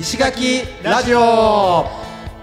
[0.00, 1.18] 石垣ラジオ。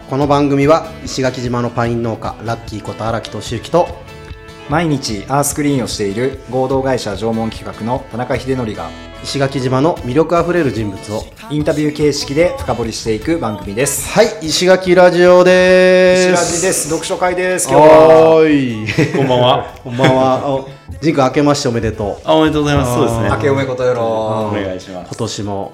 [0.10, 3.88] この番組は石垣島のパイン農家ラッキーこと荒木俊之と
[4.70, 8.90] 毎日アースクリーンをしている合同会社縄文企画の田中秀則が
[9.24, 14.10] 石垣島の魅力あふれる人物をインタビュー形式で深掘りしていく番組です。
[14.10, 16.44] はい石垣ラジオで石す。
[16.44, 16.90] ラジです。
[16.90, 17.88] 読書会です今日は。
[18.36, 19.14] はーい。
[19.16, 19.76] こんばんは。
[19.84, 20.48] こんばんは。
[20.48, 20.70] お
[21.02, 22.22] ジン君明けましておめでとう。
[22.26, 22.94] あ、おめでとうございます。
[22.94, 23.30] そうですね。
[23.30, 24.04] 明けおめことよろ。
[24.04, 25.16] お願いします今。
[25.16, 25.74] 年も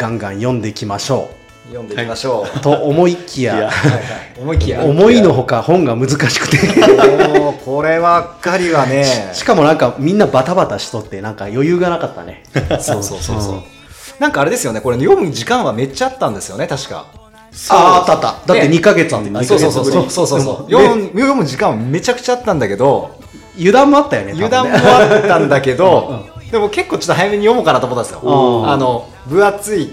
[0.00, 1.28] ガンガン読んでいきましょ
[1.66, 4.00] 読んでいきましょう、うと思いきやいやはいはい、
[4.40, 4.82] 思いきや。
[4.82, 6.58] 思いのほか本が難しくて。
[7.66, 9.04] こればっかりはね。
[9.34, 12.42] しかもなんかみんなバタバタしとってなんか余裕がなかったね。
[12.80, 13.62] そうそうそうそう、うん。
[14.18, 14.80] なんかあれですよね。
[14.80, 17.04] これ読む時間はめっちゃあったんですよね確か。
[17.68, 18.54] ああったあった。
[18.54, 18.76] だってね。
[18.78, 20.70] 2ヶ月あってそうそうそうそうそうそうそう。
[20.70, 23.20] で読む読む時間はめちゃくちゃあったんだけど。
[23.58, 28.20] 油断もあったよね油断もあったんだけど、でも結構ちょっと早めに読もうかなと思ったんですよ。
[28.22, 28.70] うん。
[28.70, 29.90] あの分厚い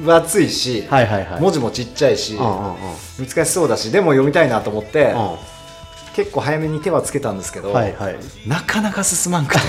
[0.00, 1.40] 分厚いし、はいはいはい。
[1.40, 8.16] 文字もちっちゃいし、難しそうだしでも読みたいなと思って、う結構早めに手はつけたんですけど、んはいはい。
[8.46, 9.60] なかなか進まんくて。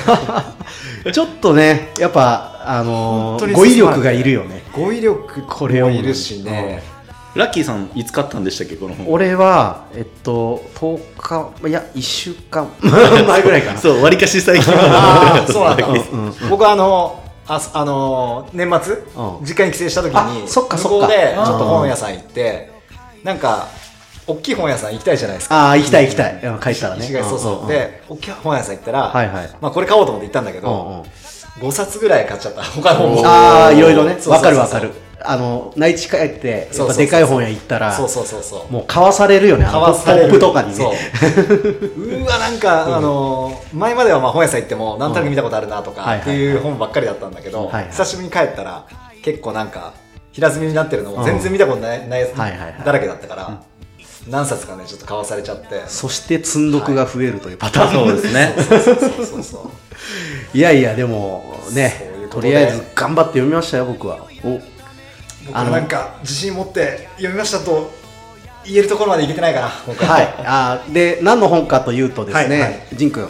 [1.11, 4.63] ちょっとねやっぱあのー語彙力がいるよね。
[4.73, 6.83] 語彙力これをもいるしね、
[7.35, 9.11] ラッキーさん、いつ買ったんでしたっけ、この本？
[9.11, 13.79] 俺はえっと10日いや1週間 前ぐらいかな。
[13.79, 15.95] そう、割かし最近ああそうなんだ、うん。
[15.95, 19.01] うん僕はあのああの年末、うん。
[19.41, 22.71] 実家に帰省した時あにそっかそっでちょっと本屋さん行って
[23.23, 23.67] なんか
[24.25, 25.55] 大きい本屋さん行きたいじゃないですか。
[25.67, 26.39] ああ行きたい行きたい。
[26.43, 27.05] うん帰ったらね。
[27.27, 27.67] そうそう、んんん。
[27.67, 29.49] で大きい本屋さん行ったら、はいはい。
[29.61, 31.03] まあ、これ買おうと思って行ったんだけうんうど、ん。
[31.61, 32.63] 5冊ぐらい買っちゃった。
[32.63, 33.21] 他の本も。
[33.27, 34.17] ああいろいろね。
[34.19, 34.51] そうそうそうそう。
[34.51, 34.91] わかるわかる
[35.21, 38.71] あの内地帰ってやっぱでかい本屋行ったらそうそうそうそう。
[38.71, 40.29] もう買わされるよねあの買わされる。
[40.29, 40.85] ポップとかにね。
[41.97, 42.25] う。
[42.25, 46.21] わなんか、あのー前まではまあ本屋さん行っても何となく見たことあるなとかうんはいはい。
[46.21, 47.91] っていう本ばっかりだったんだけど、はいはい。
[47.91, 48.85] 久しぶりに帰ったら
[49.21, 49.93] 結構なんか
[50.31, 52.75] 平積みになってるのも全然見たことない,、ないやつはいはいはい。
[52.85, 53.61] だらけだったから、
[54.29, 55.83] 何冊かねちょっと買わされちゃって。
[55.87, 58.55] そして積んどくが増えるというパターン、そうですね。
[60.53, 64.59] いやいやでもねとりあえず頑張って読みましたよ僕はお
[65.49, 67.91] 僕はなんか自信持って読みましたと
[68.65, 69.69] 言えるところまでいけてないかな。
[69.85, 70.35] 今回はい。
[70.45, 72.87] あーで何の本かというとですね、はいはい。
[72.93, 73.27] ジン君。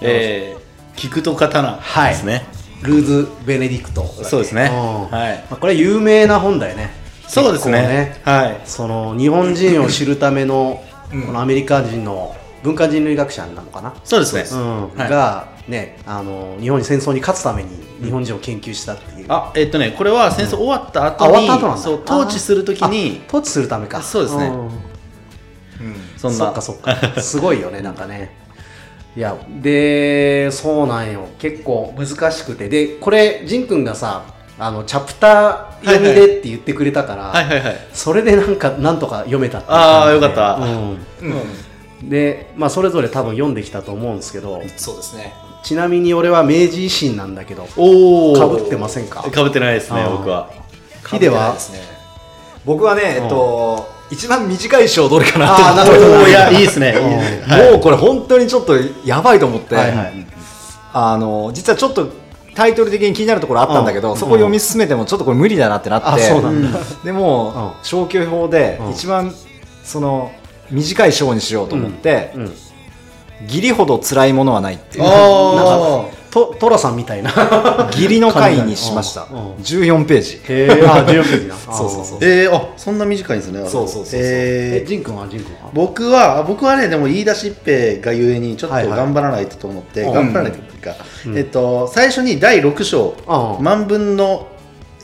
[0.00, 2.12] えー、聞くと刀はい。
[2.12, 2.46] ですね。
[2.82, 4.04] ルーズ・ベネディクト。
[4.04, 4.70] そうですね。
[4.72, 5.10] うん。
[5.10, 5.44] はい。
[5.50, 6.90] まあ、これ有名な本だよね。
[7.28, 8.14] そうですね。
[8.14, 8.60] 結構はい。
[8.64, 10.82] その日本人を知るための
[11.12, 11.26] うん。
[11.26, 14.44] このアメリカ人の文化人類学者なのかな、そうですね。
[14.52, 14.88] うん。
[14.96, 15.10] はい。
[15.10, 17.70] がねあの日本に戦争に勝つために
[18.02, 21.82] 日本人を研究したっていう、あ、えっとね、これは戦争終わった後あに、終わった後なんだ。
[21.82, 24.02] そう、統治するときにあ、統治するためか。
[24.02, 24.48] そうですね。
[24.48, 24.70] んうん。
[26.16, 26.38] そんな。
[26.38, 26.96] そっかそっか。
[27.20, 28.40] すごいよねなんかね。
[29.14, 31.28] いやでそうなんよ。
[31.38, 32.68] 結構難しくて。
[32.68, 34.22] でこれ仁くんがさ
[34.58, 37.88] あのチャプター読みでって言ってくれたから、はいはいはい。
[37.92, 40.26] それでなんかなんとか読めたってあー感じで。
[40.28, 40.64] よかった。
[40.64, 40.72] うん。
[40.72, 41.42] うん
[42.08, 45.34] で、まあ、それぞれ多分読んできたと思うんですけどそうですね。
[45.62, 49.22] ちなみに俺は明治維新なんだけどおかぶってませんか？
[49.22, 50.50] かぶってないですね僕は。
[51.08, 51.78] ヒですね。
[52.64, 56.06] 僕はね、えっと、一番短い章どれかなってあーなるほど。
[56.12, 56.94] お ーいや、 いいですね。
[57.72, 58.74] もうこれ本当にちょっと
[59.04, 60.26] やばいと思って、はいはい。
[60.92, 62.08] あの実はちょっと
[62.54, 64.16] タイトル的に気になるところあったんだけど、うん。
[64.18, 66.22] そこ読み進めてもちょっとこれ無理だなってなって。
[67.04, 67.70] でも、うん。
[67.82, 68.90] 消去法でうん。
[68.90, 69.34] 一番
[69.84, 70.30] その
[70.72, 72.52] 短い章にしようと思って、うん
[73.44, 77.30] 義理ほど辛いものはないっていうあとトラさんみたいな
[77.92, 80.40] 義理の回にしました、うんうん14ページ。
[80.48, 81.54] へえあ14ページな。
[81.74, 82.18] そうそうそう。
[82.22, 83.60] えー、あそんな短いんですね。
[83.66, 84.20] そうそうそうそう。
[84.22, 85.26] えジン君は？
[85.28, 85.70] ジン君は？
[85.74, 88.98] 僕は僕はねでも言い出しっぺがゆえにちょっとはいはい。
[88.98, 90.12] 頑張らないとと思って、うん。
[90.12, 90.94] 頑張らないとっていうか、
[91.26, 91.36] うん。
[91.36, 93.14] えっと最初に第6章
[93.58, 94.46] 「うん万分の、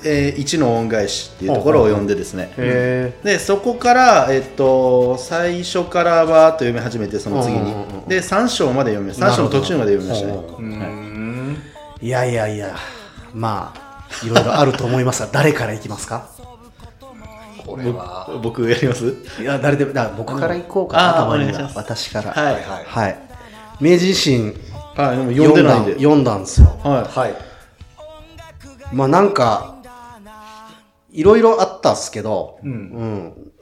[0.05, 10.33] えー、1の恩返し」っていうところを読んでですね、へでそこから、えっと、最初からバーっと読み始めてその次に、うんうんうんで3章まで読みました3章の途中まで読みましたね。
[10.33, 10.57] なるほど。
[10.57, 11.57] うーん。
[12.01, 12.75] えいやいやいや。
[13.35, 16.27] まあいろいろあると思いますが 誰からいきますか？
[17.67, 18.31] これは。
[18.43, 19.15] 僕やります？
[19.41, 21.51] いや誰でもだから僕からいこうかな、あーたまには。
[21.51, 21.77] お願いします。
[21.77, 22.33] 私から。
[22.33, 22.45] はい。
[22.45, 22.55] はい。
[22.55, 23.19] はいはい
[23.81, 24.55] 明治維新
[24.97, 25.95] はい読んでないんで。
[25.97, 26.79] 読んだんですよ。
[26.83, 27.35] ははい。
[28.93, 29.75] まあなんか
[31.11, 32.71] いろいろあったっすけど、うん。
[32.71, 33.53] うん。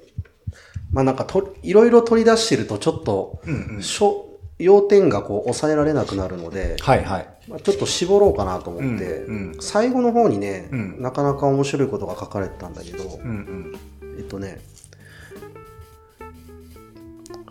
[0.92, 3.82] まあなんかといろいろ取り出してるとちょっと、うんうん。
[3.82, 4.26] しょ
[4.58, 7.28] 要点がこう抑えられなくなるので、はいはい。
[7.48, 9.60] まあ、ちょっと絞ろうかなと思って、うんうん。
[9.60, 11.02] 最後の方にね、うん。
[11.02, 13.72] なかなか面白いことが書かれてたんだけど、うん
[14.02, 14.16] うん。
[14.18, 14.60] えっとね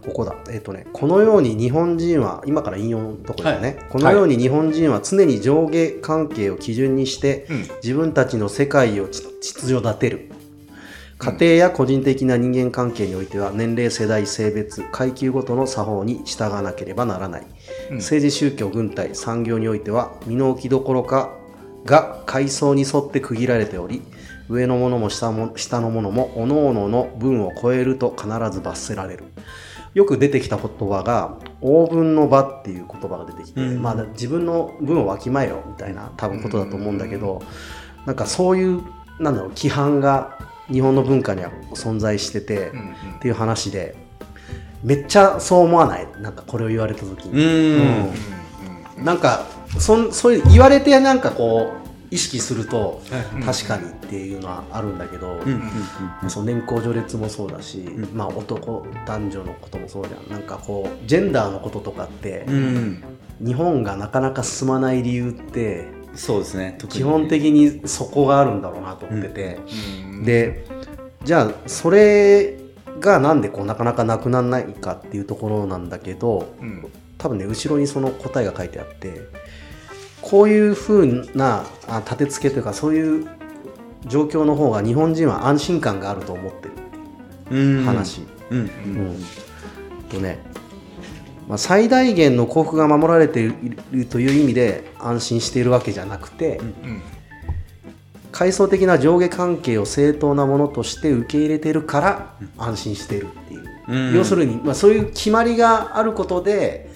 [0.06, 0.36] ここだ。
[0.50, 7.58] えっ、とね、このように日本人は、今から引用のところだよね、このように日本人は常に上下関係を基準にして、うん。
[7.84, 10.30] 自分たちの世界をち秩序立てる。
[11.18, 17.48] 家庭や個人的な人間関係においては年齢世代性別階級ごとの作法に従わなければならない、
[17.92, 21.34] 政治宗教軍隊産業においては身の置きどころか
[21.86, 24.02] が階層に沿って区切られており
[24.50, 29.24] 上のものも下も下のものも各々の分を超えると必ず罰せられる
[29.96, 33.82] よく出てきた言葉が「応分の場」っていう言葉が出てきて、うん。
[33.82, 37.42] まあ自分の分をわきまえろみたいな多分ことだと思うんだけど、
[38.06, 38.84] なんかそういう
[39.20, 40.38] なんだろう規範が
[40.70, 42.86] 日本の文化には存在してて、うんうん。
[43.16, 43.96] っていう話で
[44.84, 46.08] めっちゃそう思わない？
[46.22, 49.06] なんかこれを言われた時うに、ん。
[49.06, 49.46] なんか
[49.80, 53.02] そんそういう言われてなんかこう意識すると、
[53.40, 53.44] い。
[53.44, 55.62] 確かにっていうのはあるんだけど、うん
[56.24, 57.80] うんその年功序列もそうだし、
[58.14, 60.30] まあ男男女のこともそうじゃん。
[60.30, 63.04] なんかこうジェンダーのこととかってう、ん。
[63.40, 66.78] 日本がなかなか進まない理由ってそうですね。
[66.90, 69.60] 基本的にそこがあるんだろうなと思ってて、
[70.04, 70.24] うん。
[70.24, 70.66] で
[71.24, 72.58] じゃあそれ
[73.00, 76.86] がなんでこうなかなかなくならないかっていうところなんだけどうん。
[77.18, 79.22] 多分ね後ろにその答えが書いてあって
[80.22, 83.28] こういうふうなあ立て付けというかそういう
[84.08, 86.74] 状況の方が日本人は安心感があると思ってる。
[87.52, 87.84] うん。
[87.84, 88.22] 話。
[88.50, 89.26] うんうん。
[90.10, 90.40] とね、
[91.48, 93.54] まあ、最大限の幸福が守られてい
[93.92, 97.02] るという意味で安心しているわけじゃなくて、うん
[98.36, 104.14] 階層的な上下関係を正当なものとして受け入れているから安心しているっていう、うん。
[104.14, 106.90] 要するに、まあ、そういう決まりがあることで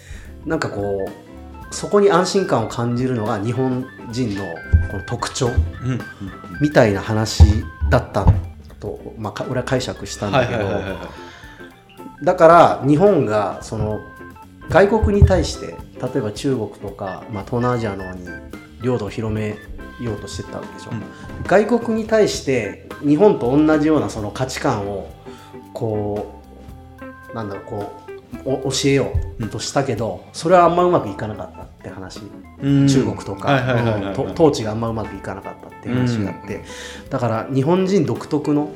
[0.46, 4.46] なんかこうそこに安心感を感じるのが日本人の
[4.92, 6.00] この特徴うん
[6.62, 7.44] みたいな話
[7.90, 8.26] だった
[8.80, 10.70] と、まあか、俺は解釈したんはだけど。
[12.24, 14.02] だから日本がその
[14.70, 18.28] 外国に対して例えば中国とか、まあ、東南アジアの方に
[18.82, 19.58] 領土を広め
[20.02, 21.04] ようとしてたわけでしょ、うん。
[21.48, 25.10] 外国に対して日本と同じようなその価値観を
[25.74, 26.42] こ
[27.32, 27.92] うなんだろうこ
[28.46, 32.22] うお教えようとしたけど、それはあんまうまくいかなかったって話、
[32.62, 32.88] うん。
[32.88, 33.76] 中国とか、
[34.34, 36.64] 統治があんまうまくいかなかったっていう話があって、
[37.10, 38.70] だから日本人独特の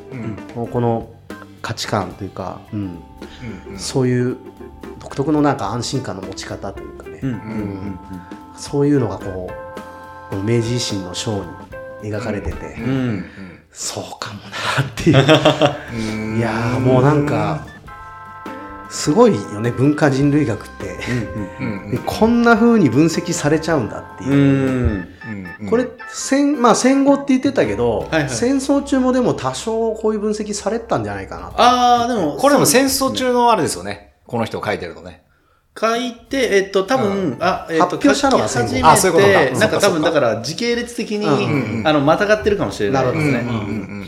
[0.55, 0.67] うん。
[0.67, 1.13] この
[1.63, 3.00] 価値観というか、うん、
[3.71, 4.38] うんそういう
[5.00, 8.00] 独特のなんか安心感の持ち方というかね、うんうんうん
[8.55, 9.50] そういうのがこ
[10.31, 11.44] う明治維新の章に
[12.03, 13.25] 描かれてて、うんうん
[13.71, 15.17] そうかもなっていう。
[15.17, 17.65] う んいやーもうなんか
[18.94, 21.00] すごいよね文化人類学って、
[22.06, 24.31] こんな風に分析されちゃうんだっていう。
[24.31, 25.07] う、ん
[25.62, 28.30] うんこれ戦,、まあ、戦後って言ってたけど、はいはい。
[28.30, 31.54] 戦争中もでも多少こういう分析されてたんじゃないかなと。
[31.60, 34.13] ああでもこれでも戦争中のあれですよね。
[34.28, 35.24] この人書いてるのね。
[35.80, 38.88] 書いて、えっと、多分、あ、えっと、発表したのが戦後。
[38.88, 39.44] あそういうことか。
[39.44, 43.31] うんなんか多分、だから、時系列的に、うんうんあの、またがってるかもしれないですね。
[43.31, 43.66] なるほどね。
[43.69, 44.07] うんうん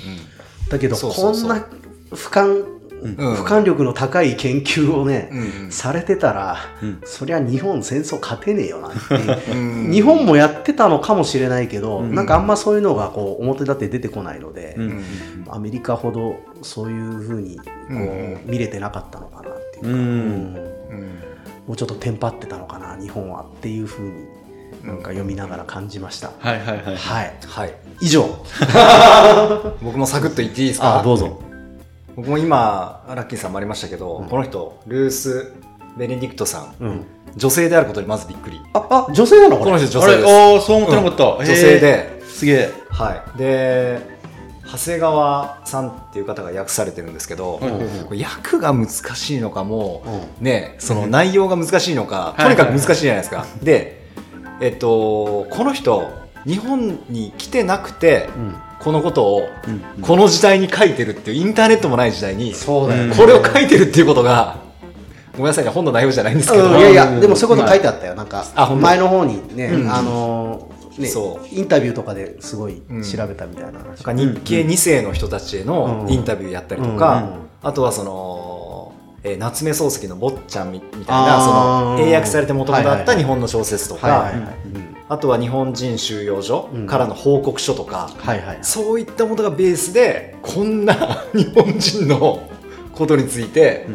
[0.69, 1.67] だけどこんな
[2.11, 2.47] 俯瞰う。
[2.47, 2.74] んうん。
[3.03, 7.01] 俯瞰力の高い研究をね、うんされてたら、うん。
[7.05, 8.97] そりゃ日本戦争勝てねえよなって。
[9.91, 12.15] 日本もやってたのかもしれないけど、うん。
[12.15, 14.77] なんかあんまそういうのがこう表立って出てこないので、
[15.49, 19.95] アメリカほどそういうふうにこう、うん見れてなかったのかなっていうか、うん。
[19.95, 19.99] うん。
[19.99, 20.59] うん。
[21.67, 24.11] もうちょっとテンパってたのかな日本はっていうふうに
[24.83, 26.77] なんか読みながら感じました、はいはいはい。
[26.95, 27.33] はい。
[27.47, 27.73] はい。
[28.01, 28.25] 以上。
[29.81, 30.99] 僕もサクッと言っていいですか？
[30.99, 31.39] あどうぞ
[32.15, 34.29] 僕も今、ラッキーさんもありましたけど、うん。
[34.29, 35.53] この人、ルース・
[35.97, 37.05] ベネディクトさん、うん。
[37.35, 38.61] 女性であることにまずびっくり。
[38.73, 39.57] ああ女性なの？
[39.57, 40.25] この人女性です。
[40.25, 41.23] おーそう思ってなかった。
[41.25, 41.45] うん。
[41.45, 42.73] 女性で、すげえ。
[42.89, 43.37] はい。
[43.37, 43.99] で、
[44.65, 48.21] 長谷川さんっていう方が訳されてるんですけど、うん。
[48.21, 50.03] 訳が難しいのかも、
[50.41, 53.45] うね、その内容が難しいのか、うんとにかく難しいじゃないですか。
[53.61, 54.05] で、
[54.61, 56.09] えっと、この人、
[56.45, 62.87] 日本に来てなくて、うんこのことを、うんこの時代に書いてるっていう、インターネットもない時代に、こ
[63.25, 64.57] れを書いてるっていうことが、
[65.31, 66.77] ごめんなさいね、本の内容じゃないんですけど、うん。
[66.77, 68.13] いやいやでもそういうこと書いてあったよ。
[68.13, 68.45] なんか
[68.79, 69.91] 前の方にね、うん。
[69.91, 71.47] あのーねそう。
[71.55, 73.03] インタビューとかですごいうん。
[73.03, 73.79] 調べたみたいな。
[74.03, 76.13] 話、日系2世の人たちへのうん。
[76.13, 77.15] インタビューやったりとうんか、
[77.63, 77.67] うん。
[77.67, 81.43] あとはその、えー夏目漱石の「坊ちゃんみ」みたいあなー。
[81.97, 83.15] その英訳されて元々あはいはいはい。
[83.15, 84.31] った日本の小説とか、
[85.07, 86.87] あとは日本人収容所うん。
[86.87, 90.95] からの報告書とか、はいはいそういったものがベースでこんな
[91.33, 92.49] 日本人の
[92.93, 93.87] ことについて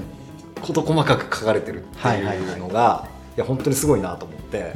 [0.63, 4.75] 事細かく書かれてるっていうのがいや本当にすごいなと思って、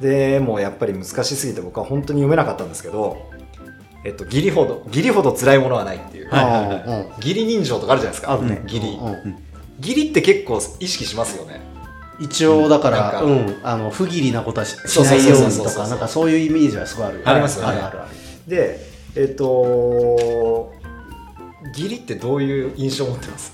[0.00, 3.30] でもうやっぱり難しすぎて僕は本当に読めなかったんですけど、
[4.04, 7.06] えっと、義理ほど義理ほど辛いものはないっていう、はいはいはい。
[7.06, 7.16] うん。
[7.16, 8.32] 義理人情とかあるじゃないですか。
[8.34, 8.60] あるね。
[8.64, 9.38] 義理、うんうん。
[9.78, 11.60] 義理って結構意識しますよね
[12.20, 17.18] 一応だから、うん、あの不義理なことはしないようにとかなんかそういうイメージはすごいある。
[17.18, 17.72] よありますよね。
[17.72, 18.10] あるあるある
[18.46, 18.80] で
[19.16, 20.72] えっと
[21.68, 23.52] 義理ってどういう印象を持ってます？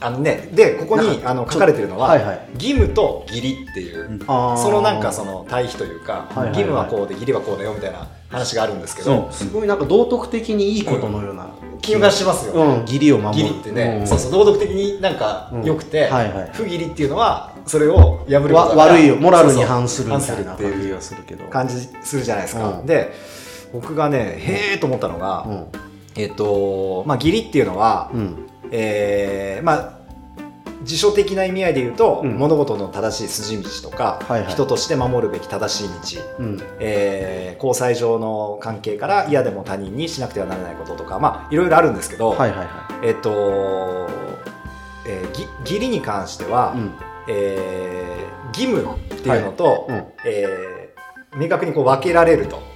[0.00, 2.48] あのねでここにあの書かれてるのは、はいはい。
[2.54, 6.48] 義務と義理っていう、そのなんかその対比というか、はいはいはい。
[6.48, 12.54] 義務はこうで義理はこうだよみたいな話があるんですけどすごいなんか道徳的にいいことのような気がしますよ。
[12.54, 14.06] ね、うん義理を守る義理ってね、うん。
[14.06, 16.50] そうそう道徳的になんか良くて、うんはいはい。
[16.52, 19.16] 不義理っていうのはそれを破る悪いよ。
[19.16, 21.44] モラルに反するみたいな感じがするけど。
[21.46, 22.86] 感じするじゃないですか、うん。
[22.86, 23.12] で
[23.72, 25.66] 僕がねへえと思ったのが、うん。
[26.16, 28.46] えっ、とまあ義理っていうのは、うん。
[28.70, 29.99] えーまあ
[30.82, 32.36] 辞書的な意味合いで言うと、うん。
[32.36, 34.50] 物事の正しい筋道とか、はいはい。
[34.50, 36.62] 人として守るべき正しい道、うん。
[36.78, 44.08] えー交際上の関係から嫌でも他人にしなくてはならないこととかまあいろいろあるんですけど、はいはいはえっ、と、
[45.06, 46.92] えーぎ義理に関しては、いうん。
[47.28, 49.96] えー義務っていうのと、うん。
[50.24, 52.69] えー明確にこう分けられると。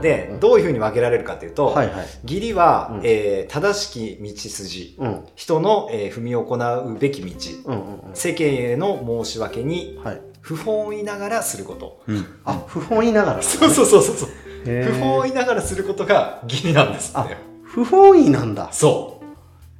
[0.00, 2.06] で、どういうふうに分けられるかというと、はいはい。
[2.22, 3.00] 義理は、うん。
[3.04, 5.24] えー正しき道筋、うん。
[5.34, 7.32] 人の、えー踏み行うべき道、
[7.66, 8.14] うんうんうん。
[8.14, 10.20] 世間への申し訳にはい。
[10.40, 12.02] 不本意ながらすること。
[12.06, 12.24] うん。
[12.44, 13.42] あ不本意ながら。
[13.42, 14.28] そうそうそうそうそう。
[14.64, 17.28] 不本意ながらすることが義理なんですあ。
[17.62, 18.68] 不本意なんだ。
[18.72, 19.20] そ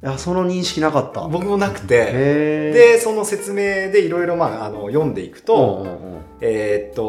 [0.03, 1.21] いやその認識なかった。
[1.21, 1.29] う。
[1.29, 2.11] 僕もなくて、
[2.71, 6.21] で、その説明でいろいろまああの読んでいくと、うんうんうん。
[6.41, 7.01] えーっと、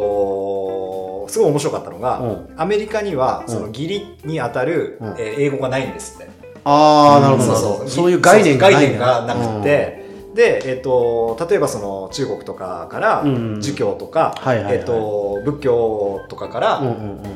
[1.29, 2.55] すごい面白かったのが、うん。
[2.57, 5.09] アメリカにはうんその義理にあたる、うん。
[5.11, 6.31] えー英語がないんですって。
[6.65, 7.55] ああなるほど。
[7.55, 8.11] そうそう。
[8.11, 9.23] いう概念がない概んだ。
[9.23, 10.05] 念がなくて、
[10.35, 13.61] で、えっと例えばその中国とかからうん。
[13.61, 16.83] 儒教とか、えっと仏教とかから、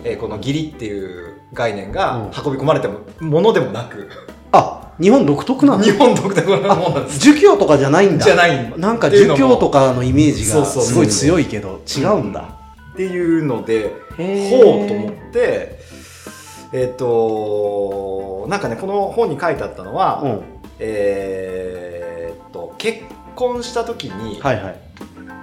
[0.04, 2.22] えーこの義理っていう概念がうん。
[2.24, 4.08] 運び込まれてもものでもなく、
[4.52, 5.82] あ日本独特なの？
[5.82, 7.18] 日本独特なものなんです。
[7.20, 8.24] 儒教とかじゃないんだ。
[8.24, 12.58] じゃないんなんか儒教とかのイメージがすごい強いけど違うんだ
[12.92, 15.80] っていうのでほうと思って
[16.72, 20.42] えっ、となんかねこの本に書いてあったのは、うん。
[20.78, 23.00] えーっと結
[23.34, 24.80] 婚した時に、はいはい。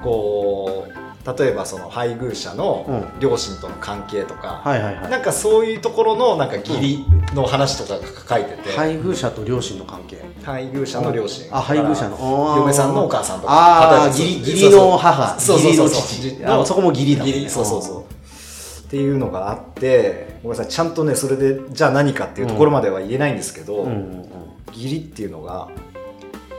[0.04, 3.20] こう例えばその配偶者のうん。
[3.20, 5.10] 両親との関係とか、はいはいはい。
[5.10, 10.24] なんかそういうところのなんか義理の話とかが書いてて、配偶者と両親の関係。
[10.44, 11.56] 配偶者の両親。
[11.56, 12.56] あ配偶者の。
[12.60, 13.54] 嫁さんのお母さんとか。
[13.54, 15.74] ああ義理の母そうそう。
[15.74, 16.44] そうそう義理の父。
[16.44, 17.24] のあそこも義理だ。
[17.24, 17.50] ね義理。
[17.50, 18.04] そうそうそう。
[18.04, 20.72] っていうのがあってごめんなさい。
[20.72, 24.30] ちゃんとねそれでじゃあ何かっていうところまでは言えないんですけど、うんうんうん。
[24.74, 25.70] 義理っていうのが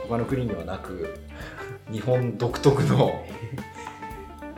[0.07, 1.17] 他の国にはなく
[1.91, 3.11] 日本独特の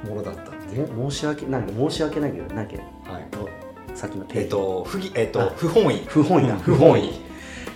[0.04, 2.84] ものだった申し訳ない申し訳ないけどなけは
[3.20, 3.50] い、と
[3.94, 6.04] さっきのえっ、と不義えっ、あと不本意。
[6.08, 7.22] 不本意だ不本意。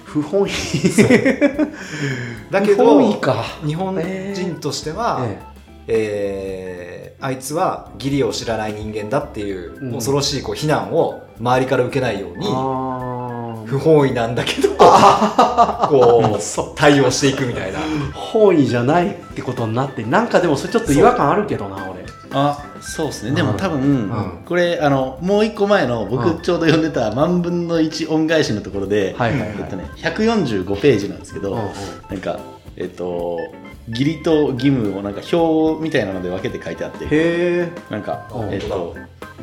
[0.03, 0.51] 不本意。
[2.49, 3.95] だけど日本
[4.33, 5.39] 人としては、え
[5.87, 7.01] え。
[7.03, 9.93] ーあいつは義理を知らない人間だっていううん。
[9.93, 16.75] 恐ろしいこう非難を周りから受けないようえにあ不本意なんだけどあこう。
[16.75, 17.79] 対応していくみたいな。
[18.13, 21.96] 本意じゃないってことになってなんかでもそれちょっと違和感あるけどな俺
[22.37, 23.35] あそうですね。
[23.35, 24.43] でもうん多分、ん。
[24.45, 26.09] これあのもう一個前のうん。
[26.09, 31.57] 僕ちょうど読んでた万分の1恩返しのところで、えっとね、145ページなんですけど、う
[32.09, 32.39] なんか
[32.75, 33.39] えっと
[33.89, 37.71] 義理と義務をなんか表みたいなので分けて書いてあってへえ。
[37.89, 38.53] なんかうん。
[38.53, 38.95] えっと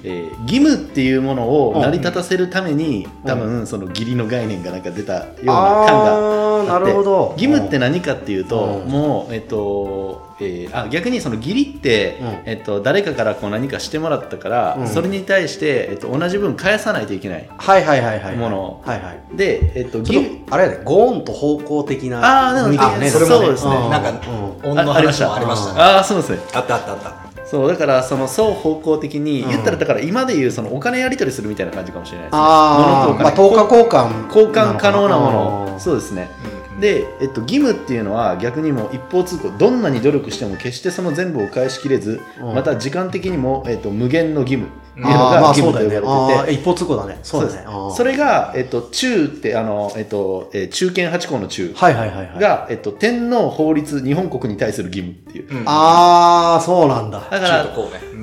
[0.03, 3.27] えー義務っていうものを成り立たせるために、うん。
[3.27, 7.35] 多分その義理の概念がなんか出たような感がああなるほど。
[7.39, 8.91] 義務って何かっていうと、うん。
[8.91, 12.27] もう、えっとえーあ逆にその義理って、うん。
[12.47, 14.89] えっと、誰かからこう何かしてもらったから、うん。
[14.89, 18.83] それに対して、えっと、同じ分返さないといけないはいはいはいはいもの。
[18.85, 19.37] はいはい。
[19.37, 23.41] で、えっと、義ちょっとあれやねゴーンと方向的なあーでもねあそれもね。
[23.41, 23.77] そうですね。
[23.77, 23.91] うん。
[23.91, 24.71] なんかうん。
[24.73, 25.75] 女の話もありました。
[25.75, 25.81] ね。
[25.81, 26.39] ああそうですね。
[26.53, 27.25] あったあったあった。
[27.47, 29.51] そうだからその双方向的に、うん。
[29.51, 32.39] 言ったらだから今でいうそのお金やり取りするみたいな感じかもしれないですね。
[32.43, 33.25] ああ物とお金。
[33.25, 35.67] まあ等価交換交換可能なもの。
[35.73, 36.29] のそうですね。
[36.49, 42.55] うんで、えっと、義務っていうのは逆にもう一方通行どんなに努力しても決してその全部を返しきれず、うん。
[42.55, 46.07] また時間的にも、えっと、無限の義務っていうのが義務とそうだよね。
[46.07, 47.19] 呼ばれてて、あー一方通行だね。
[47.23, 47.53] そうだね。
[47.55, 47.91] ですあー。
[47.91, 52.41] それが、えっと、中ってあの、えっとえー中堅八項の中はいはいはいはい。
[52.41, 55.61] が、えっと、天皇法律日本国に対する義務っていう。
[55.61, 55.65] うん。
[55.67, 57.21] ああそうなんだ。
[57.21, 57.67] だから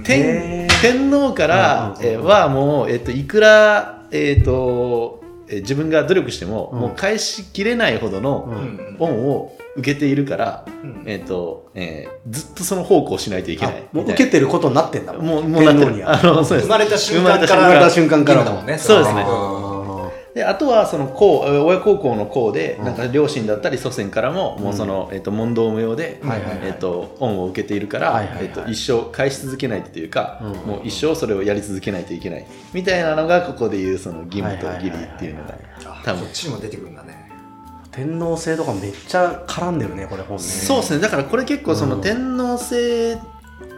[0.03, 5.20] 天天皇から、はもう、えっと、いくら、えっとえー
[5.57, 6.79] 自分が努力しても、うん。
[6.79, 8.53] もう返しきれないほどうの
[8.99, 11.03] 恩を受けているから、うん。
[11.05, 13.75] えっとえーずっとその奉公しないといけない。
[13.77, 16.09] あもう受けてることになってんだもうもうなってる。
[16.09, 19.70] あのそうです生まれた瞬間から生まれた瞬間からだもんねそうですね
[20.33, 22.85] であとはその公えー親孝行の公で、うん。
[22.85, 26.67] なんか両親だったり祖先からも、もうその、えっと問答無用で、はいはいはい。
[26.67, 30.47] えっと恩を受けているから、えっと一生返し続けないというか、うん。
[30.69, 32.45] もう一生それをやり続けないといけない。
[32.73, 36.23] みたいなのがここでいうその義務と義理っていうのがあ多分。
[36.23, 37.29] こっちにも出てくるんだね。
[37.91, 41.01] 天皇制とかめっちゃ絡んでるねこれ本ねそうですね。
[41.01, 42.01] だからこれ結構そのうん。
[42.01, 43.17] 天皇制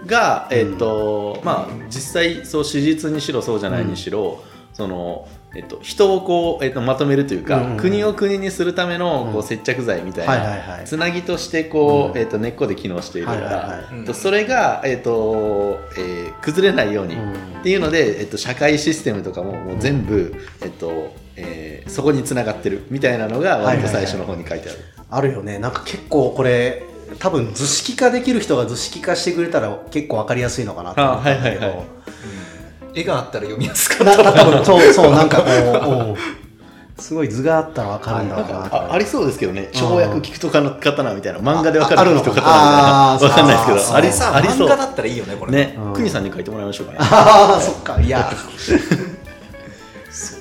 [0.06, 4.44] が、えっ、とまあ実際そう史実にしろそうじゃないにしろ、
[4.74, 7.78] そのえっと、人をこう、えっと、まとめるというか、うんうんうん。
[7.78, 10.86] 国を国にするためのこううん接着剤みたいはいはいはない。
[10.86, 12.22] つなぎとしてこう、うん。
[12.22, 13.86] えっと、根っこで機能しているから、はいはいはい。
[13.92, 14.00] うん。
[14.00, 17.32] えっとそれが、えっとえー崩れないように、うん。
[17.32, 24.80] っていうので、えっと、社会システムとかももう全部、えっとえーそこにつながってるみたいなのが割と最初の方に書いてある。
[25.10, 25.60] あるよね。
[25.60, 26.84] なんか結構これ
[27.20, 31.88] 多分図式化できる人が図式化してくれたら結構わかりやすいのかなと思ったんだけど、あはいはいはい
[32.96, 36.14] 絵があったら読みやすかっなた多分そうそうなんかこう、 う。
[36.14, 36.16] ん
[36.98, 39.70] すごい図があったらわかるんだろうなとあありそうですけどね。
[39.74, 42.54] 跳躍聞くとかの刀みたいな漫画でわかる聞くと刀みたいな。
[42.54, 43.44] わか。
[43.44, 44.68] んないですけどありさありそう。
[44.68, 45.52] 漫画だったらいいよねこれ。
[45.52, 45.76] ね。
[45.78, 45.94] うん。
[45.94, 47.00] 国さんに書いてもらいましょうかね。
[47.02, 48.00] ああそっか。
[48.00, 48.32] いや。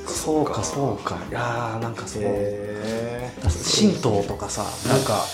[0.07, 1.17] そうかそうか。
[1.31, 2.23] いやーなんかそう。
[2.23, 3.31] へ
[3.81, 5.25] 神道とかさなんか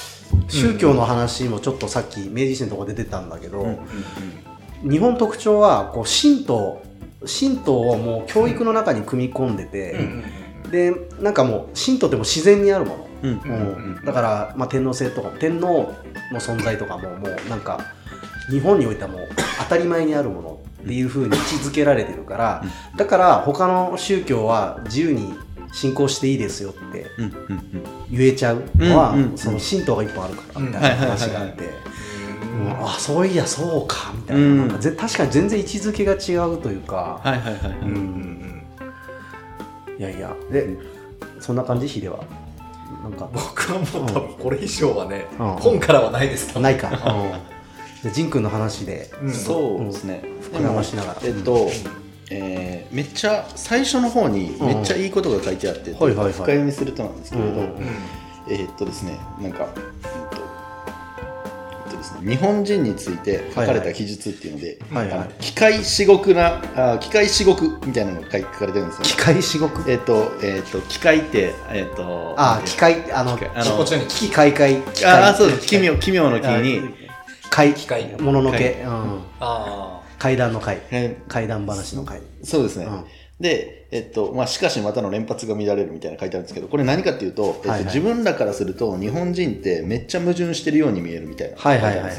[0.48, 3.78] 宗教の話もちょっとさっき明治維新のとこ出てたんだけど、
[4.88, 6.80] 日本特徴はこう神道
[7.26, 9.96] 神道をもう教育の中に組み込んでて、
[10.70, 15.92] でなんかもう神道ってもう自然にあるもの、うんだから、まあ、天皇制とかも天皇
[16.32, 17.80] の存在とかももうなんか
[18.50, 22.64] 日本においてはもう当たり前にあるものっていうふうに位置づけられてるから、
[22.96, 25.34] だから他の宗教は自由に
[25.72, 27.06] 信仰していいですよって
[28.10, 31.64] 言えちゃうのは、その神道が一本あるからみたいな話があって、
[32.48, 32.66] うん。
[32.66, 34.58] うんあそういやそうかみたいな,、うん。
[34.58, 37.72] なんかぜ確かに全然位置づけが違うというか、はいはいはいはい。
[37.80, 38.62] うんうんうん。
[39.98, 40.34] いやいや。
[40.50, 40.76] で
[41.40, 42.18] そんな感じヒデは？
[43.02, 43.28] なんか。
[43.32, 45.46] 僕はもう多分これ以上はねうん。
[45.56, 46.58] 本からはないです。
[46.58, 46.94] ないか、うん、
[48.02, 49.32] じゃあジン君の話でうん。
[49.32, 50.22] そうですね。
[50.52, 51.20] 膨らましながら。
[51.24, 51.68] えっと
[52.30, 56.32] えーめっちゃ最初の方にめっちゃいいことが書いてあって、はいはいはい。
[56.32, 57.74] 深読みするとなんですけれど、うんうん。
[58.50, 59.68] えーっとですねなんか、
[62.22, 65.28] 日本人について書かれた記述っていうので、はいはい。
[65.40, 66.62] 機械至極な
[66.94, 69.04] あ機械至極みたいなのが書い書かれてるんですよ。
[69.04, 69.90] 機械至極？
[69.90, 73.50] えっとえっと機械ってえっとあ機械あの機械。
[73.54, 75.12] あのあのこちらに機械械機械。
[75.12, 75.66] ああそうです。
[75.66, 77.08] 奇妙奇妙の木に。
[77.50, 78.20] 階機械。
[78.20, 80.80] もののけ、はいうん、あ階段の階。
[80.90, 82.20] え階段話の階。
[82.42, 83.04] そうですね、うん
[83.40, 87.84] で、えっとまあ、しかしまたの連発が乱れるみたいな書いてあるんですけどこれ何かっていうと、えっとはいはい。
[87.86, 92.12] 自分らからすると日本人ってめっちゃ矛盾してるように見えるみたいなはいはいはい、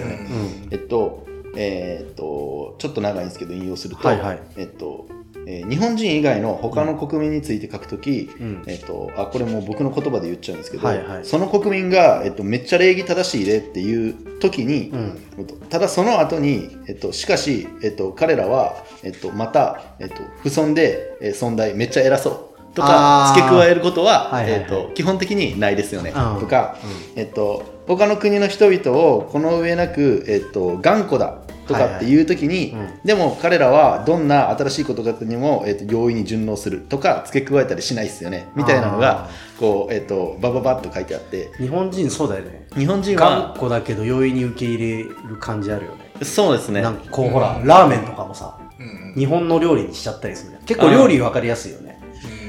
[0.72, 4.40] えっと、えーっと、ちょっと長いんですけど、引用すると、はいはい。
[4.58, 5.08] えっと、
[5.50, 8.64] えー日本人以外の他の国民について書くとき、うん。
[8.68, 11.26] えっと、あ、これもう僕の言葉で言っちゃうんですけど、はいはい。
[11.26, 15.28] その国民が、えっと、めっちゃ礼儀正しいでっていう時に、うん。
[15.40, 22.30] えっとただその後に、えっと、しかし、えっと、彼らは、えっと、また、えっと、不尊で、えー尊大、めっちゃ偉そ
[22.72, 24.62] うとか付け加えることは、はいはいはい。
[24.62, 26.40] えっと、基本的にないですよね、うん。
[26.40, 26.78] とか、
[27.16, 31.39] えっと、他の国の人々をこの上なく、えっと、頑固だ
[31.70, 33.00] とかっていう時に、はいはいうん。
[33.06, 38.50] でも彼らはどんな新しいことがあってにも、えっと、容易に順応するとか付け加えたりしないですよね。
[38.56, 39.30] みたいなのがあ
[39.60, 41.52] こう、えっと、バババッと書いてあって。
[41.58, 42.68] 日本人そうだよね。
[42.76, 46.12] 日本人は頑固だけど容易に受け入れる感じあるよね。
[46.24, 46.82] そうですね。
[46.82, 49.14] なんかこうほらラーメンとかもさうん。
[49.16, 50.64] 日本の料理にしちゃったりするじゃん。
[50.64, 52.00] 結構料理分かりやすいよね。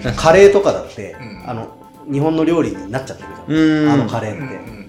[0.05, 0.13] うん。
[0.15, 1.51] カレーとかだって、うん。
[1.51, 1.77] あの
[2.11, 3.59] 日本の料理になっちゃってるじゃん。
[3.59, 3.91] うん。
[3.91, 4.81] あのカレーって、うんうんうん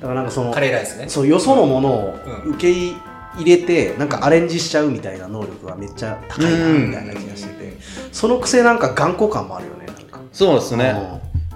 [0.00, 1.08] だからなんかそのカレーライスね。
[1.08, 2.52] そうよそのものをうん。
[2.52, 2.96] 受け入れ
[3.66, 7.78] てなんかアレンジしちゃうみたいな能力がめっちゃ高いなうんみたいな気がしてて。
[8.12, 10.94] そのくせなんか頑固感もあるよねなんかそうですね。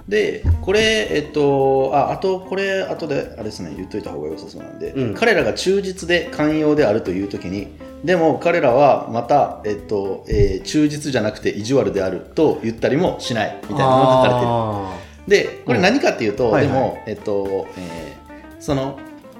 [0.07, 5.13] でこれえっとああとこれ後であれですね言っといた方が良さそうなんで、うん。
[5.15, 7.67] 彼らが忠実で寛容であるという時に
[8.03, 14.47] でも彼らはまた、えっとえー忠実じゃなくて意地悪であると言ったりもしないみたいなのが書かれてる。
[14.47, 16.73] あでこれ何かっていうと、うんはいはい。
[16.73, 18.99] でも、えっとえーその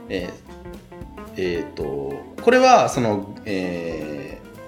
[0.09, 0.45] えー
[1.37, 2.13] えーっと
[2.45, 4.25] これはその、えー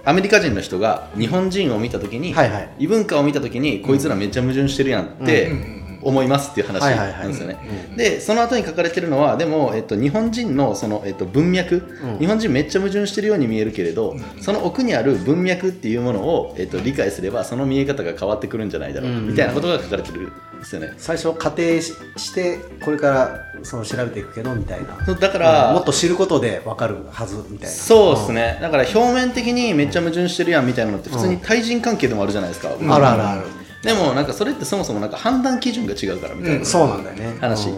[0.08, 2.70] アメリカ人の人が日本人を見た時に、ーはいはい。
[2.80, 7.60] 異文化を見た時にこいつらめっちゃ矛盾してるやんってうんうんうん思いますっていう話なんですよね。
[7.92, 12.20] うんでその後に書かれてるのはでも、えっと、日本人のその、えっと、文脈、うん。
[12.20, 14.42] 日本人めっちゃ矛盾してるように見えるけれど、うん。
[14.42, 19.28] その奥にある文脈っていうものを、えっと、理解すればその見え方が変わってくるんじゃないだろうか、うん。
[19.30, 20.94] みたいなことが書かれてるんですよね。
[20.98, 25.14] 最初仮定ししてこれからその調べていくけどみたいな。
[25.16, 25.74] だから、うん。
[25.76, 27.76] もっと知ることで分かるはずみたいな。
[27.76, 32.94] そうですね、だから表面的にめっちゃ矛盾してるやんみたいなのって普通に対人関係でもあるじゃないですか、うん。
[32.94, 37.38] あるあるあるでもなんかそれってそもそもなんか判断基準が違うからみたいな、うんそうなんだよね。
[37.40, 37.68] 話。
[37.68, 37.78] ね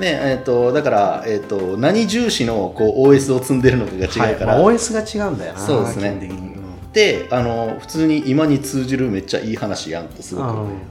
[0.00, 6.02] えー、とだから、えー、と何重視のこう OS を積んでるのかが違うから、はいまあ、OS が違うんだよなそうですね。
[6.02, 6.52] 基本的に、うん。
[6.52, 6.56] っ
[6.86, 10.48] ってあの普通に今に通じるめっちゃいい話やんとすごく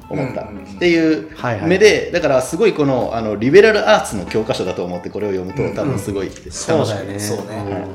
[0.09, 0.43] 思った。
[0.43, 0.75] うん。
[0.75, 7.19] っていうはいはい目でだからすごいこのあのリベラルアーツの教科書だと思ってこれを読むと多分すごい楽しくそうだよね。
[7.19, 7.85] そうね。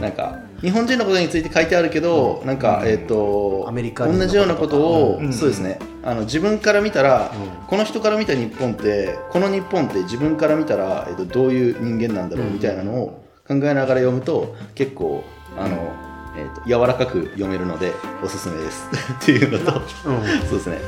[0.00, 5.32] なんか日本人のことについて書いてあるけど、なんか、えっ、とアメリカ人の同じようなことを、うん。
[5.32, 7.66] そうですねあの自分から見たら、うん。
[7.66, 15.24] この人から見た日本ってこの日本って自分から見たら、えっとどういう人間なんだろうみたいなのを考えながら読むと結構
[15.56, 15.92] あの、
[16.36, 18.86] えっと柔らかく読めるのでおすすめです。
[19.22, 20.22] っていうのと、うん。
[20.46, 20.78] そうですね。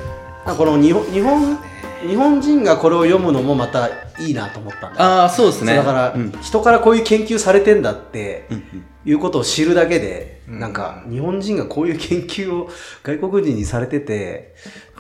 [0.44, 1.59] この日本日本
[2.07, 5.22] 日本人がこれを読むのもまたいいなと思ったんだ。
[5.22, 5.76] ああそうですね。
[5.76, 6.33] だから、うん。
[6.42, 8.62] 人からこういう研究されてんだってうん
[9.07, 12.70] いうことを知るだけで、うんなんか日本人がこういう研究を
[13.02, 14.54] 外国人にされてて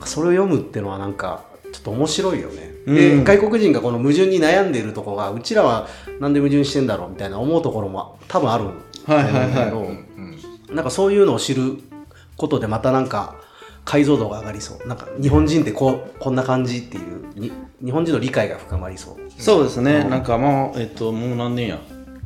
[0.04, 3.24] それを読むっていうのはなんかちょっと面白いよね、でうん。
[3.24, 5.88] 外国人がこの矛盾に悩んでいるところがうちらは
[6.20, 8.68] なんで矛盾してんだろうみたいな思うところも多分あるん
[9.06, 9.90] だけど、
[10.72, 11.78] なんかそういうのを知る
[12.36, 13.36] ことでまたなんか
[13.84, 14.88] 解像度が上がりそう。
[14.88, 17.52] なんか日本人ってこうこんな感じっていうに
[17.84, 19.16] 日本人の理解が深まりそう。
[19.40, 21.80] そうですね、なんかまあえっともう何年や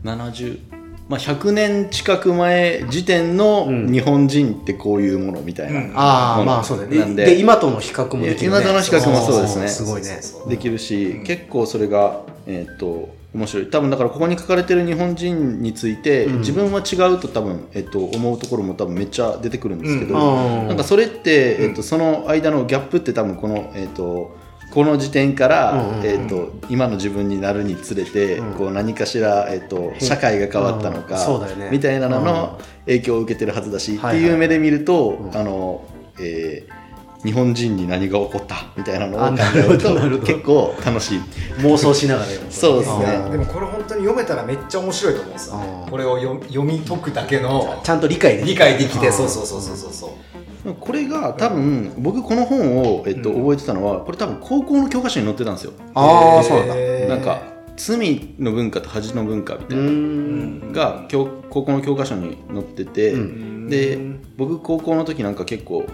[0.04, 0.69] ？70
[1.10, 3.92] まあ100年近く前時点のうん。
[3.92, 5.92] 日本人ってこういうものみたいな、うん。
[5.96, 6.98] ああまあそうだよね。
[7.00, 7.24] なんで。
[7.26, 9.68] で今との比較もできる、ね、今との比較もそうですね。
[9.68, 10.20] すごいね。
[10.48, 13.66] できるし、結構それがえっと面白い。
[13.70, 16.38] 多分だからここに書かれてる日本人について、うん。
[16.38, 20.68] 自分は違うと多分、えっと、思うところも多分めっちゃ出てくるんですけど、うん。
[20.68, 24.38] なんかそれって、えっと、その間のギャップって多分この、えっと、
[24.70, 26.06] この時点から、うんうんうん。
[26.06, 28.54] えっと、今の自分になるにつれて、うん。
[28.54, 31.58] こう何かしら、えっと、社会が変わったのか、うん。
[31.58, 31.68] ね。
[31.70, 32.24] みたいなのうん。
[32.24, 35.36] の影響を受けてるはずだし、はいはいっていう目で見ると、うん。
[35.36, 35.84] あの
[36.18, 36.80] えー
[37.24, 41.20] 日本人に何が起こったみたいなのを考あなるほえると結構楽しい。
[41.58, 42.52] 妄想しながら読む。
[42.52, 43.30] そうですね。
[43.30, 45.86] でもこれ本当に読めたらめっちゃ面白いと思うんですよ。
[45.90, 49.92] これを読読み解くだけのちゃんと理解できる理解できてそうそうそうそうそう。
[49.92, 50.10] そう
[50.78, 53.40] これが多分僕この本を、えっと、うん。
[53.42, 55.72] 覚えてたのはこれ多分高校の教科書に載ってたんですよ。
[55.94, 56.74] ああそうなんだ。
[57.08, 57.42] なんか
[57.76, 60.72] 罪の文化と恥の文化みたういな。
[60.72, 63.68] が教高校の教科書に載ってて、うん。
[63.68, 63.98] で
[64.36, 65.86] 僕高校の時なんか結構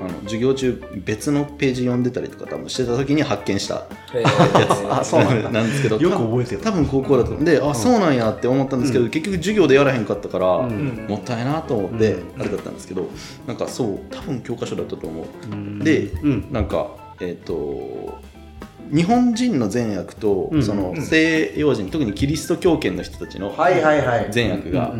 [0.00, 3.86] あの授業中別のページ読んでたりとか多分してた時に発見した。
[4.12, 4.90] へー。
[4.90, 5.50] あそうなんだ。
[5.50, 6.60] なんですけどよく覚えてる。
[6.60, 7.36] 多分高校だと。
[7.36, 9.10] であ、そうなんやって思ったんですけど、うん。
[9.10, 11.06] 結局授業でやらへんかったから、うん。
[11.08, 12.40] もったいなと思って、うん。
[12.40, 13.08] あれだったんですけど
[13.46, 15.78] なんかそう多分教科書だったと思う、うん。
[15.78, 16.46] でうん。
[16.50, 16.88] なんか
[17.20, 18.18] えっ、と
[18.92, 20.62] 日本人の善悪と、うん。
[20.62, 21.02] そのうん。
[21.02, 24.28] 西洋人特にキリスト教圏の人たちのはいはいはい。
[24.30, 24.94] 善悪が、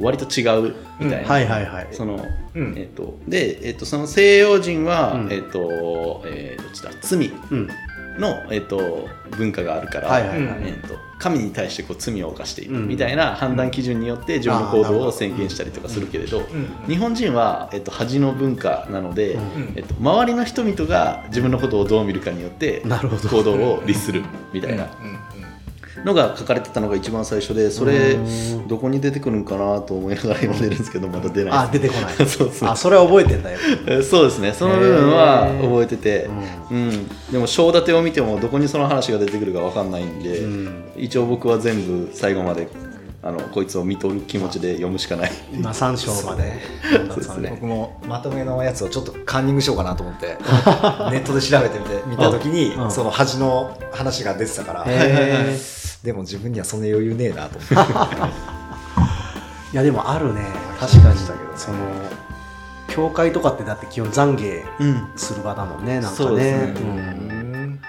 [0.00, 1.88] 割と違うみたいな、はいはいはい。
[1.92, 2.74] そのうん。
[2.76, 5.32] えっとで、えっとその西洋人は、うん。
[5.32, 6.90] えっとえーどっちだ？
[7.00, 7.32] 罪。
[7.50, 7.68] うん
[8.18, 10.58] の、えっと文化があるから、はいはいはい。
[10.64, 12.88] えっと神に対してこう罪を犯しているうん。
[12.88, 16.42] みたいな判断基準によって自分の行動を宣言したりとかするけれど、
[16.86, 19.72] 日本人は、えっと、恥の文化なので、うん。
[19.74, 23.28] えっと、周りの人々が自分のことをどう見るかによってなるほど。
[23.28, 24.88] 行動を律するみたいな
[26.04, 31.52] のが書かれてたのが一番最初でそれうんどこに出てくるんかなと思いながら読んでるんですけどまだ出ない。
[31.52, 32.14] あ出てこない。
[32.26, 32.68] そうそう。
[32.68, 33.58] あそれは覚えてんだよ。
[33.86, 34.52] えそうですね。
[34.52, 36.28] その部分は覚えてて、
[36.70, 37.08] うん。
[37.32, 40.84] でも章立てを見てもどこにその話が出てくるか分かんないんで、うん。
[40.96, 42.68] 一応僕は全部最後まで
[43.20, 45.32] あのこいつを見とる気持ちで読むしかない。
[45.52, 46.52] 今3章まで。
[47.08, 47.16] そう。
[47.16, 47.50] ですね。
[47.50, 50.26] 僕もまとめのやつをちょっとカンニングしようかなと思って
[51.10, 52.90] ネットで調べてみて見た時にうん。
[52.90, 54.84] その恥の話が出てたから
[56.02, 57.74] でも自分にはその余裕ねえなと思って。
[59.72, 60.46] いやでもあるね。
[60.78, 61.18] 確かに。
[61.56, 61.78] その
[62.88, 65.08] 教会とかってだって基本懺悔うん。
[65.16, 66.80] する場だもんねなんかそうですね。
[66.80, 66.84] ねう
[67.66, 67.80] ん。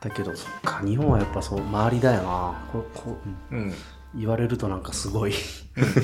[0.00, 2.54] だけどそっか日本はやっぱそう周りだよな。
[2.72, 3.16] ここ
[3.50, 3.58] うん。
[3.58, 3.74] うん。
[4.14, 5.32] 言われるとなんかすごい。
[5.74, 5.98] 確か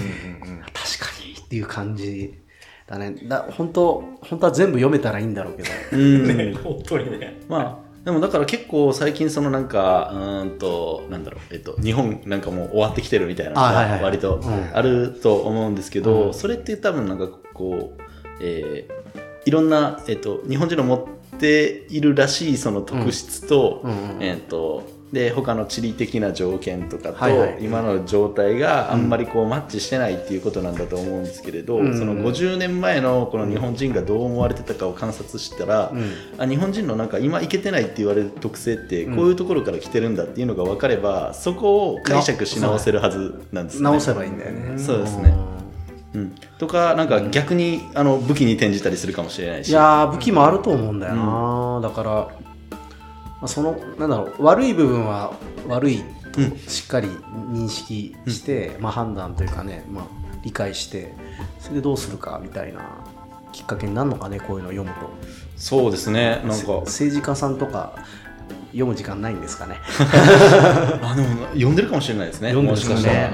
[1.25, 2.39] にっていう感じ
[2.87, 3.15] だね。
[3.25, 5.69] だ本当本当は全部読めたらいいんだろうけど。
[5.93, 6.55] うん。
[6.63, 7.41] 本当にね。
[7.49, 13.61] まあでもだから結構最近そのなんかうーんとなんだろうえっと日本なんかもう終わってきてるみたいな
[14.03, 14.71] 割とうん。
[14.77, 16.35] あると思うんですけど、うん。
[16.35, 18.03] それって多分なんかこう、
[18.41, 19.03] えー
[19.45, 24.23] いろんな、えっと、日本人の持っているらしいその特質と,、うんうん。
[24.23, 27.27] えっとで他の地理的な条件とかと、
[27.61, 31.99] 今の状態があんまりこうマッチしてないっていうことなんだと思うんですけれど、うん。
[31.99, 36.13] その50年前のこの日本人がどう思われてたかを観察したら、うん。
[36.39, 43.85] あ日本人のなんか今いけてないって言われる特性ってこういうところから来てるんだっていうのが分かればそこを解釈し直せるはずなんですね。
[43.85, 44.79] 直せばいいんだよね。
[44.79, 45.35] そうですね。
[46.15, 49.69] うん、とかなんか逆にあの武器に転じたりするかもしれないし。
[49.69, 52.29] いやー武器もあると思うんだよな、だから、
[53.43, 55.35] まあ、そのなんだろう悪い部分は
[55.67, 56.57] 悪いとうん。
[56.59, 57.09] しっかり
[57.51, 60.05] 認識して、まあ、判断というかね、まあ、
[60.45, 61.13] 理解して
[61.59, 63.05] それでどうするかみたいな
[63.53, 65.11] きっかけになるのかねこういうのを読むと。
[65.57, 66.41] そうですね。
[66.47, 66.81] なんか。
[66.87, 67.97] 政治家さんとか
[68.67, 69.77] 読む時間ないんですかね。
[71.03, 72.51] あでも読んでるかもしれないですね。
[72.51, 73.31] 読んでるかもしれない。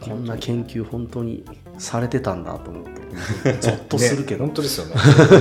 [0.00, 1.44] こんな研究本当に
[1.78, 3.01] されてたんだと思うと
[3.60, 4.94] ゾッとするけど、ね本当ですよね。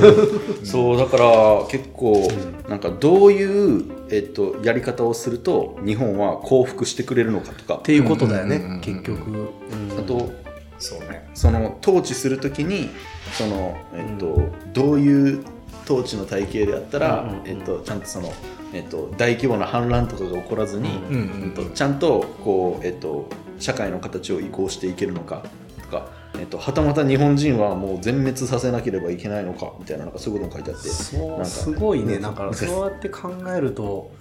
[0.63, 1.25] そうだから
[1.69, 2.27] 結構
[2.69, 7.75] なんかどういう、えっと、やり方をすると日本は降伏してくれるのかとか。
[7.75, 8.81] っていうことだよね、うんうんうんうん。
[8.81, 9.99] 結局、うん。
[9.99, 10.31] あと
[10.79, 11.29] そうね。
[11.33, 12.89] その統治するときに
[13.33, 15.43] その、えっとどういう
[15.85, 17.47] 統治の体系であったら、うんうんうん。
[17.47, 18.33] えっと、ちゃんとその、
[18.73, 21.53] えっと、大規模な反乱とかが起こらずに、うんうん。
[21.57, 23.27] えっと、ちゃんとこう、えっと、
[23.59, 25.43] 社会の形を移行していけるのか
[25.81, 30.89] とか、えっと、はたまた日本人はもう全滅させなければいけないのかみたいななんかそういうことも書いてあって。
[30.89, 34.11] そうすごいねなんかそうやって考えると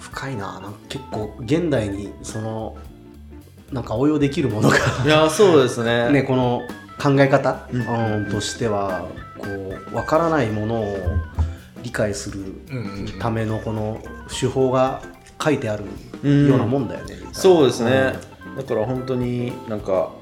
[0.00, 2.76] 深いななんか結構現代にその
[3.70, 6.10] なんか応用できるものがいやそうですね。
[6.10, 6.22] ね。
[6.22, 6.62] この
[7.02, 10.96] 考え方、うんうんとしてはこう分からないものを
[11.82, 12.44] 理解する
[13.18, 15.02] ためのこの手法が
[15.42, 15.84] 書いてある
[16.22, 18.14] ようなもんだよね、そうですね、
[18.56, 20.12] だから本当になんか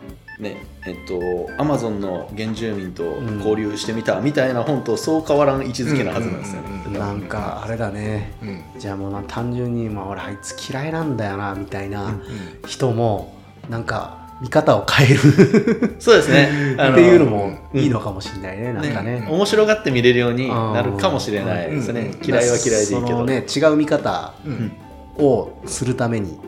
[0.40, 3.04] ねえっとアマゾンの原住民と
[3.38, 8.32] 交流してみたみたいな本とそう変わらん位置づけなはずなんですよね、うんうんうんうんなんかあれだね。
[8.42, 8.62] うん。
[8.78, 12.22] じゃあもうな単純に、まあ、俺あいつ嫌いなんだよなみたいなうん
[12.66, 13.34] 人も
[13.68, 15.96] なんか見方を変える。
[16.00, 16.74] そうですね。
[16.78, 19.26] あっていうのもいいのかもしれないね、なんかね。
[19.30, 22.26] 面白がって見れるようになるかもしれないですね、うん。
[22.26, 24.72] 嫌いは嫌いでいいけど、ね違う見方うん。
[25.18, 26.38] をするために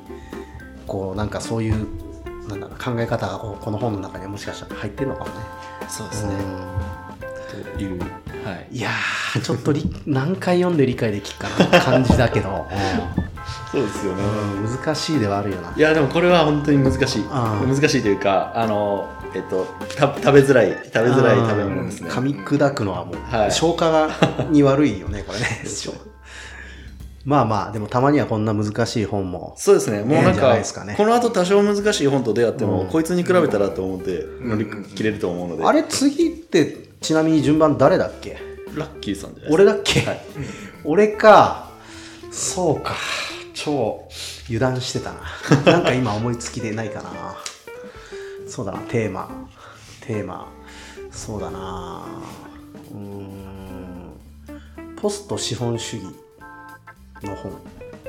[0.87, 1.87] こうなんかそういう
[2.53, 5.37] なんだろう考え方がこの本の中にはもしかしたら入ってるのかもね。
[5.89, 7.77] そうですね、うん。
[7.77, 8.07] というは
[8.71, 8.77] い。
[8.77, 12.67] いやーちょっとり 何回読んで理解できるかなって感じだけど、
[13.71, 15.73] そうですよね、うん難しいではあるよな。
[15.77, 17.25] いやでもこれは本当に難しい。
[17.25, 22.11] 難しいというかあのえっとた食べづらい食べづらい食べ物ですね。
[22.11, 23.53] 噛み砕くのはもう、はい。
[23.53, 24.11] 消化が
[24.51, 25.63] に悪いよねこれね
[27.25, 30.03] まあまあでもたまにはこんな難しい本もそうですね。
[30.03, 30.95] もうなんかですかね。
[30.97, 38.39] この後多少難しい本と出会っても、うんこいつに比べたらと思って乗り切れると思うので、あれ次ってちなみに順番誰だっけ？
[38.75, 39.55] ラッキーさんじゃないですか。
[39.55, 40.21] 俺だっけ、はい。
[40.85, 41.71] 俺か
[42.31, 42.95] そうか。
[43.55, 44.09] 超
[44.47, 45.21] 油断してたな。
[45.73, 47.11] なんか今思いつきでないかな。
[48.49, 49.31] そうだなテーマ。
[50.07, 50.49] テーマ。
[51.13, 52.05] そうだな。
[52.91, 54.13] うーん。
[54.97, 56.07] ポスト資本主義
[57.27, 57.53] の本。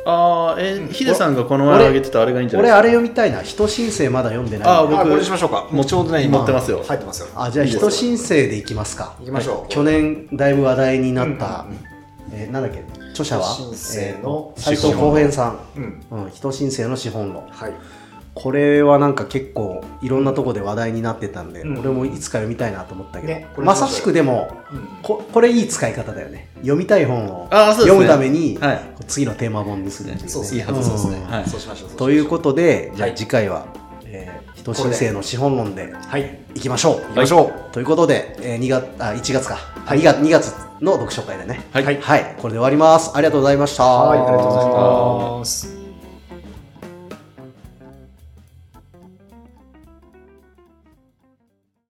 [0.05, 2.79] ああえヒデさんがこの前挙げてたあれがいいんじゃないですか？
[2.79, 3.41] 俺あれ読みたいな。
[3.41, 4.67] 人申請まだ読んでない。
[4.67, 5.69] あ僕あこれしましょうか。
[5.71, 6.83] もうちょうどね今持ってますよ。
[6.85, 7.27] 入ってますよ。
[7.35, 9.15] あじゃあ人申請でいきますか。
[9.19, 9.71] 行きましょう。
[9.71, 11.65] 去年だいぶ話題になった、
[12.33, 12.83] えーなんだっけ？
[13.11, 13.45] 著者は？
[13.45, 16.23] 人申請のえー斉藤浩平さん、うん。
[16.25, 17.43] うん、人申請の資本論。
[17.49, 17.73] はい
[18.35, 21.79] これはなんか結構いろんなとこで話題になってたんで、うん。
[21.79, 24.87] 俺もいつか読みたいなと思ったけど、ねまさしくでもうん。
[25.03, 26.49] ここれいい使い方だよね。
[26.57, 27.49] 読みたい本をね。
[27.75, 28.81] 読むために、はい。
[29.07, 30.29] 次のテーマ本にするっていうね。
[30.29, 31.19] そうですねいいはずですね。
[31.19, 31.23] ん。
[31.23, 31.49] はい。
[31.49, 33.17] そうしましょうということでじゃあはい。
[33.17, 33.67] 次回は、
[34.05, 36.39] えー人申請の資本論ではい。
[36.55, 37.01] いきましょう。
[37.01, 37.73] 行きましょう。
[37.73, 39.57] ということで、えー、2月、あ、1月か。
[39.87, 41.61] 2月、2月の読書会でね。
[41.71, 41.83] はい。
[41.83, 42.35] はい。
[42.37, 43.11] これで終わります。
[43.13, 43.83] ありがとうございました。
[43.83, 45.82] はいありがとうございます